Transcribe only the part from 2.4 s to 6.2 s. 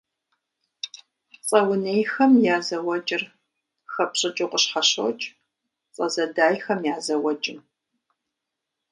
я зэуэкӏыр хэпщӏыкӏыу къыщхьэщокӏ цӏэ